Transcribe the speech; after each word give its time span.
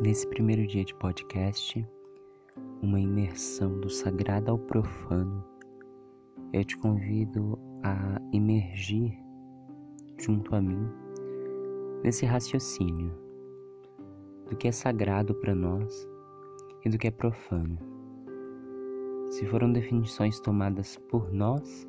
Nesse 0.00 0.26
primeiro 0.26 0.66
dia 0.66 0.82
de 0.82 0.94
podcast, 0.94 1.86
uma 2.80 2.98
imersão 2.98 3.78
do 3.80 3.90
sagrado 3.90 4.50
ao 4.50 4.58
profano, 4.58 5.44
eu 6.54 6.64
te 6.64 6.74
convido 6.78 7.58
a 7.82 8.18
emergir 8.32 9.12
junto 10.18 10.54
a 10.54 10.60
mim 10.62 10.88
nesse 12.02 12.24
raciocínio 12.24 13.12
do 14.48 14.56
que 14.56 14.68
é 14.68 14.72
sagrado 14.72 15.34
para 15.34 15.54
nós 15.54 16.08
e 16.82 16.88
do 16.88 16.96
que 16.96 17.08
é 17.08 17.10
profano. 17.10 17.78
Se 19.28 19.44
foram 19.44 19.70
definições 19.70 20.40
tomadas 20.40 20.96
por 21.10 21.30
nós 21.30 21.86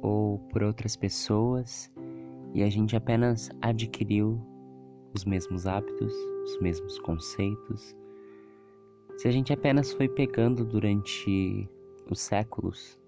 ou 0.00 0.38
por 0.50 0.62
outras 0.62 0.94
pessoas 0.94 1.92
e 2.54 2.62
a 2.62 2.70
gente 2.70 2.94
apenas 2.94 3.50
adquiriu 3.60 4.53
os 5.14 5.24
mesmos 5.24 5.66
hábitos, 5.66 6.12
os 6.44 6.58
mesmos 6.60 6.98
conceitos, 6.98 7.96
se 9.16 9.28
a 9.28 9.30
gente 9.30 9.52
apenas 9.52 9.92
foi 9.92 10.08
pegando 10.08 10.64
durante 10.64 11.68
os 12.10 12.20
séculos 12.20 12.98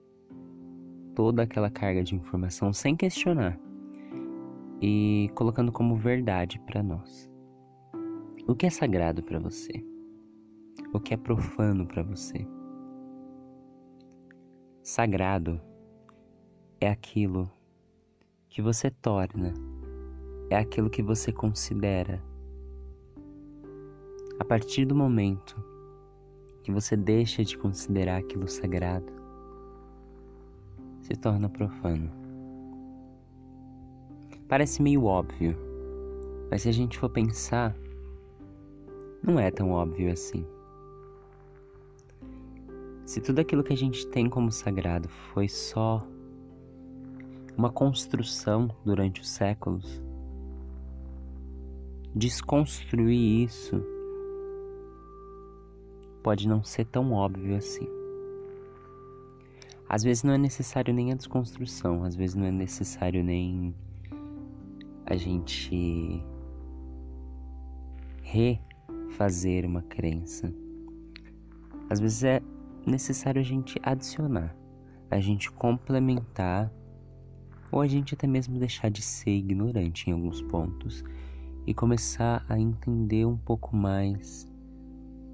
toda 1.14 1.42
aquela 1.42 1.70
carga 1.70 2.04
de 2.04 2.14
informação 2.14 2.72
sem 2.72 2.94
questionar 2.94 3.58
e 4.80 5.30
colocando 5.34 5.72
como 5.72 5.96
verdade 5.96 6.60
para 6.60 6.82
nós. 6.82 7.30
O 8.46 8.54
que 8.54 8.66
é 8.66 8.70
sagrado 8.70 9.22
para 9.22 9.40
você? 9.40 9.84
O 10.92 11.00
que 11.00 11.14
é 11.14 11.16
profano 11.16 11.86
para 11.86 12.02
você? 12.02 12.46
Sagrado 14.82 15.60
é 16.80 16.88
aquilo 16.88 17.50
que 18.48 18.62
você 18.62 18.90
torna, 18.90 19.52
é 20.50 20.56
aquilo 20.56 20.90
que 20.90 21.02
você 21.02 21.32
considera. 21.32 22.22
A 24.38 24.44
partir 24.44 24.84
do 24.84 24.94
momento 24.94 25.56
que 26.62 26.70
você 26.70 26.96
deixa 26.96 27.44
de 27.44 27.56
considerar 27.56 28.18
aquilo 28.18 28.48
sagrado, 28.48 29.12
se 31.00 31.14
torna 31.14 31.48
profano. 31.48 32.10
Parece 34.48 34.82
meio 34.82 35.04
óbvio, 35.04 35.56
mas 36.50 36.62
se 36.62 36.68
a 36.68 36.72
gente 36.72 36.98
for 36.98 37.08
pensar, 37.08 37.76
não 39.22 39.38
é 39.38 39.50
tão 39.50 39.70
óbvio 39.70 40.12
assim. 40.12 40.46
Se 43.04 43.20
tudo 43.20 43.40
aquilo 43.40 43.62
que 43.62 43.72
a 43.72 43.76
gente 43.76 44.06
tem 44.08 44.28
como 44.28 44.50
sagrado 44.50 45.08
foi 45.08 45.48
só 45.48 46.06
uma 47.56 47.70
construção 47.70 48.68
durante 48.84 49.20
os 49.20 49.28
séculos, 49.28 50.02
desconstruir 52.16 53.44
isso 53.44 53.84
pode 56.22 56.48
não 56.48 56.64
ser 56.64 56.86
tão 56.86 57.12
óbvio 57.12 57.56
assim. 57.56 57.86
Às 59.86 60.02
vezes 60.02 60.22
não 60.22 60.32
é 60.32 60.38
necessário 60.38 60.94
nem 60.94 61.12
a 61.12 61.14
desconstrução, 61.14 62.02
às 62.04 62.16
vezes 62.16 62.34
não 62.34 62.46
é 62.46 62.50
necessário 62.50 63.22
nem 63.22 63.74
a 65.04 65.14
gente 65.14 66.24
refazer 68.22 69.66
uma 69.66 69.82
crença. 69.82 70.52
Às 71.90 72.00
vezes 72.00 72.24
é 72.24 72.40
necessário 72.86 73.40
a 73.40 73.44
gente 73.44 73.78
adicionar, 73.82 74.56
a 75.10 75.20
gente 75.20 75.52
complementar 75.52 76.72
ou 77.70 77.82
a 77.82 77.86
gente 77.86 78.14
até 78.14 78.26
mesmo 78.26 78.58
deixar 78.58 78.90
de 78.90 79.02
ser 79.02 79.32
ignorante 79.32 80.08
em 80.08 80.14
alguns 80.14 80.40
pontos 80.40 81.04
e 81.66 81.74
começar 81.74 82.46
a 82.48 82.58
entender 82.58 83.26
um 83.26 83.36
pouco 83.36 83.74
mais 83.74 84.46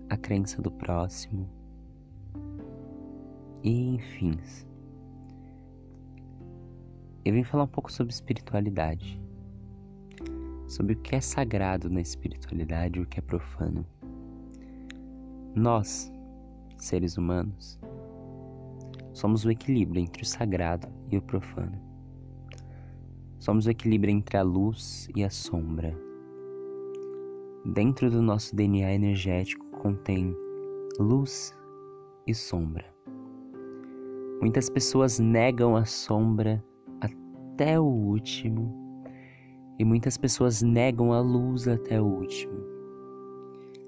a 0.09 0.17
crença 0.17 0.63
do 0.63 0.71
próximo 0.71 1.49
e 3.63 3.95
enfim. 3.95 4.39
Eu 7.25 7.35
vim 7.35 7.45
falar 7.45 7.65
um 7.65 7.69
pouco 7.69 7.93
sobre 7.93 8.13
espiritualidade, 8.13 9.21
sobre 10.67 10.95
o 10.95 10.97
que 10.97 11.15
é 11.15 11.21
sagrado 11.21 11.89
na 11.89 12.01
espiritualidade 12.01 12.99
e 12.99 13.03
o 13.03 13.07
que 13.07 13.21
é 13.21 13.23
profano. 13.23 13.87
Nós, 15.55 16.11
seres 16.79 17.17
humanos, 17.17 17.79
somos 19.13 19.45
o 19.45 19.51
equilíbrio 19.51 20.03
entre 20.03 20.23
o 20.23 20.27
sagrado 20.27 20.89
e 21.11 21.17
o 21.17 21.23
profano. 21.23 21.79
Somos 23.39 23.67
o 23.67 23.71
equilíbrio 23.71 24.13
entre 24.13 24.37
a 24.37 24.43
luz 24.43 25.09
e 25.15 25.23
a 25.23 25.31
sombra. 25.31 26.12
Dentro 27.65 28.11
do 28.11 28.21
nosso 28.21 28.57
DNA 28.57 28.93
energético 28.93 29.65
contém 29.79 30.37
luz 30.99 31.57
e 32.27 32.35
sombra. 32.35 32.85
Muitas 34.41 34.69
pessoas 34.69 35.21
negam 35.21 35.77
a 35.77 35.85
sombra 35.85 36.61
até 37.01 37.79
o 37.79 37.85
último 37.85 38.69
e 39.79 39.85
muitas 39.85 40.17
pessoas 40.17 40.61
negam 40.61 41.13
a 41.13 41.21
luz 41.21 41.69
até 41.69 42.03
o 42.03 42.05
último. 42.05 42.53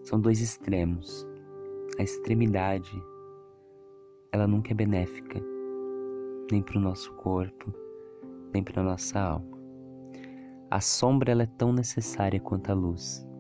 São 0.05 0.21
dois 0.21 0.41
extremos. 0.41 1.27
A 1.99 2.03
extremidade, 2.05 2.93
ela 4.31 4.47
nunca 4.47 4.71
é 4.71 4.75
benéfica, 4.75 5.43
nem 6.49 6.63
para 6.63 6.79
o 6.79 6.81
nosso 6.81 7.13
corpo, 7.15 7.75
nem 8.53 8.63
para 8.63 8.85
nossa 8.85 9.19
alma. 9.19 9.59
A 10.71 10.81
sombra 10.81 11.33
ela 11.33 11.43
é 11.43 11.51
tão 11.59 11.73
necessária 11.73 12.39
quanto 12.39 12.71
a 12.71 12.75
luz. 12.75 13.34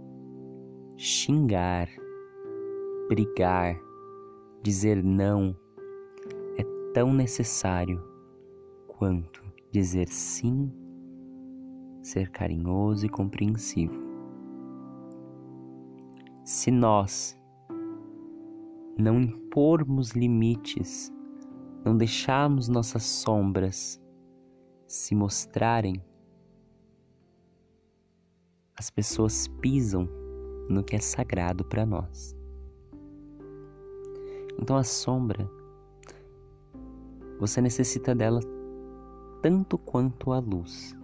Xingar, 0.97 1.89
brigar, 3.09 3.77
dizer 4.63 5.03
não 5.03 5.55
é 6.57 6.63
tão 6.93 7.13
necessário 7.13 8.01
quanto 8.87 9.43
dizer 9.73 10.07
sim, 10.07 10.73
ser 12.01 12.31
carinhoso 12.31 13.07
e 13.07 13.09
compreensivo. 13.09 14.01
Se 16.45 16.71
nós 16.71 17.37
não 18.97 19.21
impormos 19.21 20.13
limites, 20.13 21.13
não 21.85 21.97
deixarmos 21.97 22.69
nossas 22.69 23.03
sombras 23.03 24.01
se 24.87 25.13
mostrarem, 25.17 26.01
as 28.77 28.91
pessoas 28.91 29.49
pisam 29.61 30.09
no 30.69 30.83
que 30.83 30.97
é 30.97 31.01
sagrado 31.01 31.65
para 31.65 31.85
nós. 31.85 32.37
Então 34.59 34.77
a 34.77 34.85
sombra, 34.85 35.49
você 37.39 37.61
necessita 37.61 38.15
dela 38.15 38.41
tanto 39.43 39.77
quanto 39.77 40.33
a 40.33 40.39
luz. 40.39 40.97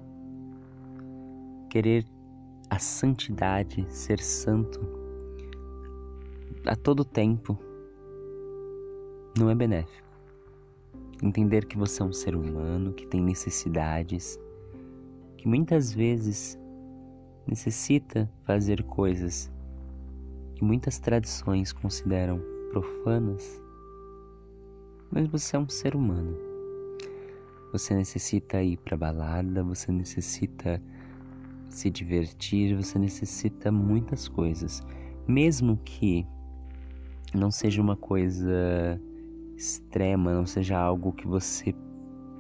Querer 1.69 2.07
a 2.69 2.79
santidade, 2.79 3.85
ser 3.89 4.21
santo 4.21 4.81
a 6.67 6.77
todo 6.77 7.05
tempo 7.05 7.59
não 9.39 9.49
é 9.49 9.55
benéfico 9.55 10.11
entender 11.23 11.67
que 11.67 11.77
você 11.77 12.03
é 12.03 12.05
um 12.05 12.13
ser 12.13 12.35
humano 12.35 12.93
que 12.93 13.07
tem 13.07 13.21
necessidades, 13.21 14.39
que 15.37 15.47
muitas 15.47 15.93
vezes 15.93 16.59
necessita 17.51 18.31
fazer 18.45 18.85
coisas 18.85 19.51
que 20.55 20.63
muitas 20.63 21.01
tradições 21.01 21.73
consideram 21.73 22.41
profanas, 22.71 23.61
mas 25.11 25.27
você 25.27 25.57
é 25.57 25.59
um 25.59 25.69
ser 25.69 25.97
humano. 25.97 26.39
Você 27.73 27.93
necessita 27.93 28.63
ir 28.63 28.77
para 28.77 28.97
balada, 28.97 29.65
você 29.65 29.91
necessita 29.91 30.81
se 31.69 31.91
divertir, 31.91 32.77
você 32.77 33.01
necessita 33.01 33.73
muitas 33.73 34.29
coisas, 34.29 34.81
mesmo 35.27 35.77
que 35.85 36.25
não 37.35 37.51
seja 37.51 37.83
uma 37.83 37.97
coisa 37.97 39.01
extrema, 39.57 40.33
não 40.33 40.47
seja 40.47 40.79
algo 40.79 41.13
que 41.13 41.27
você 41.27 41.75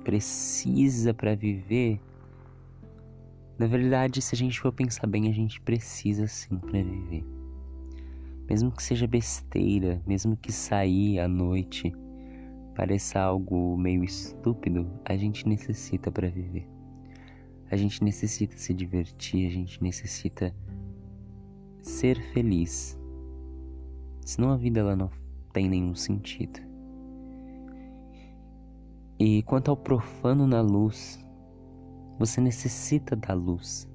precisa 0.05 1.13
para 1.13 1.35
viver, 1.35 2.01
na 3.61 3.67
verdade, 3.67 4.23
se 4.23 4.35
a 4.35 4.39
gente 4.39 4.59
for 4.59 4.73
pensar 4.73 5.07
bem, 5.07 5.29
a 5.29 5.33
gente 5.35 5.61
precisa 5.61 6.27
sim 6.27 6.57
para 6.57 6.83
viver. 6.83 7.23
Mesmo 8.49 8.73
que 8.73 8.83
seja 8.83 9.07
besteira, 9.07 10.03
mesmo 10.07 10.35
que 10.35 10.51
sair 10.51 11.21
à 11.21 11.29
noite 11.29 11.93
pareça 12.75 13.21
algo 13.21 13.77
meio 13.77 14.03
estúpido, 14.03 14.91
a 15.05 15.15
gente 15.15 15.47
necessita 15.47 16.11
para 16.11 16.31
viver. 16.31 16.67
A 17.71 17.77
gente 17.77 18.03
necessita 18.03 18.57
se 18.57 18.73
divertir, 18.73 19.49
a 19.49 19.51
gente 19.51 19.83
necessita 19.83 20.57
ser 21.83 22.19
feliz. 22.33 22.99
Senão 24.25 24.53
a 24.53 24.57
vida 24.57 24.81
ela 24.81 24.97
não 24.97 25.11
tem 25.53 25.69
nenhum 25.69 25.95
sentido. 25.95 26.61
E 29.19 29.43
quanto 29.43 29.71
ao 29.71 29.77
profano 29.77 30.47
na 30.47 30.63
luz, 30.63 31.23
você 32.21 32.39
necessita 32.39 33.17
da 33.17 33.33
luz, 33.33 33.89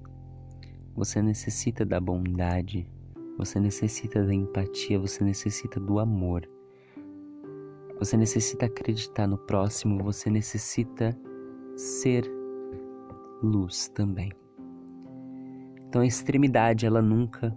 você 0.96 1.22
necessita 1.22 1.86
da 1.86 2.00
bondade, 2.00 2.90
Você 3.38 3.60
necessita 3.60 4.24
da 4.24 4.34
empatia, 4.34 4.98
você 4.98 5.24
necessita 5.24 5.78
do 5.80 6.00
amor. 6.00 6.50
Você 8.00 8.16
necessita 8.16 8.66
acreditar 8.66 9.28
no 9.28 9.38
próximo, 9.38 10.02
você 10.02 10.30
necessita 10.30 11.16
ser 11.76 12.24
luz 13.44 13.90
também. 13.90 14.32
Então 15.88 16.02
a 16.02 16.06
extremidade 16.06 16.86
ela 16.86 17.02
nunca 17.02 17.56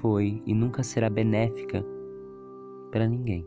foi 0.00 0.42
e 0.44 0.52
nunca 0.52 0.82
será 0.82 1.08
benéfica 1.08 1.84
para 2.90 3.08
ninguém. 3.08 3.46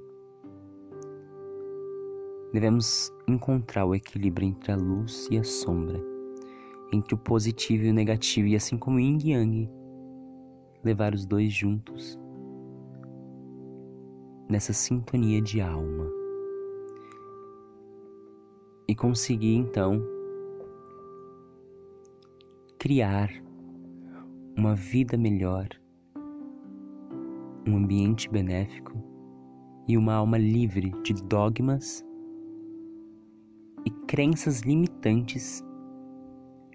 Devemos 2.54 3.14
encontrar 3.28 3.86
o 3.86 3.94
equilíbrio 3.94 4.48
entre 4.48 4.72
a 4.72 4.76
luz 4.76 5.28
e 5.30 5.38
a 5.38 5.44
sombra, 5.44 6.09
entre 6.92 7.14
o 7.14 7.18
positivo 7.18 7.86
e 7.86 7.90
o 7.90 7.94
negativo, 7.94 8.48
e 8.48 8.56
assim 8.56 8.78
como 8.78 9.00
Yin 9.00 9.20
Yang, 9.24 9.70
levar 10.84 11.14
os 11.14 11.26
dois 11.26 11.52
juntos 11.54 12.20
nessa 14.50 14.74
sintonia 14.74 15.42
de 15.42 15.62
alma. 15.62 16.10
E 18.88 18.96
conseguir 18.96 19.56
então 19.56 20.02
criar 22.80 23.30
uma 24.58 24.74
vida 24.74 25.16
melhor, 25.16 25.68
um 27.68 27.78
ambiente 27.78 28.28
benéfico 28.30 28.98
e 29.88 29.96
uma 29.96 30.14
alma 30.16 30.38
livre 30.38 30.92
de 31.04 31.14
dogmas 31.26 32.04
e 33.86 33.92
crenças 34.08 34.62
limitantes 34.62 35.64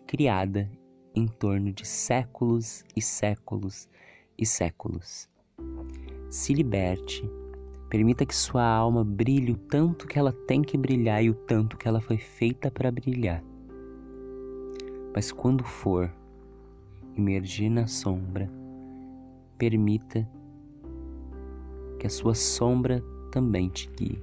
criada 0.07 0.71
em 1.15 1.27
torno 1.27 1.73
de 1.73 1.87
séculos 1.87 2.85
e 2.97 3.01
séculos 3.01 3.89
e 4.37 4.45
séculos. 4.45 5.29
Se 6.29 6.53
liberte, 6.53 7.29
permita 7.89 8.27
que 8.27 8.35
sua 8.35 8.65
alma 8.65 9.05
brilhe 9.05 9.53
o 9.53 9.57
tanto 9.57 10.07
que 10.07 10.19
ela 10.19 10.33
tem 10.33 10.63
que 10.63 10.77
brilhar 10.77 11.23
e 11.23 11.31
o 11.31 11.35
tanto 11.35 11.77
que 11.77 11.87
ela 11.87 12.01
foi 12.01 12.19
feita 12.19 12.71
para 12.71 12.91
brilhar. 12.91 13.43
Mas 15.15 15.31
quando 15.31 15.63
for 15.63 16.13
emergir 17.17 17.71
na 17.71 17.87
sombra, 17.87 18.51
permita 19.57 20.29
que 22.01 22.07
a 22.07 22.11
sua 22.11 22.35
sombra 22.35 23.01
também 23.31 23.69
te 23.69 23.89
guie. 23.97 24.21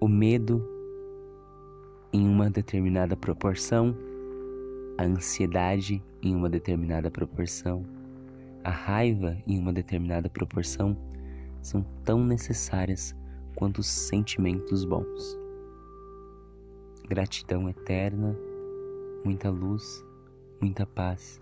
O 0.00 0.08
medo 0.08 0.60
em 2.12 2.26
uma 2.26 2.50
determinada 2.50 3.16
proporção, 3.16 3.94
a 5.00 5.02
ansiedade 5.02 6.04
em 6.20 6.36
uma 6.36 6.50
determinada 6.50 7.10
proporção, 7.10 7.86
a 8.62 8.68
raiva 8.68 9.34
em 9.46 9.58
uma 9.58 9.72
determinada 9.72 10.28
proporção 10.28 10.94
são 11.62 11.82
tão 12.04 12.22
necessárias 12.22 13.16
quanto 13.54 13.78
os 13.78 13.86
sentimentos 13.86 14.84
bons. 14.84 15.38
Gratidão 17.08 17.66
eterna, 17.66 18.36
muita 19.24 19.48
luz, 19.48 20.04
muita 20.60 20.84
paz 20.84 21.40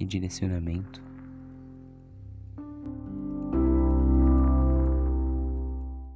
e 0.00 0.04
direcionamento 0.04 1.05